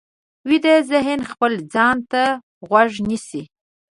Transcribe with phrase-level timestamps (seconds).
[0.49, 2.23] ویده ذهن خپل ځان ته
[2.67, 3.41] غوږ نیسي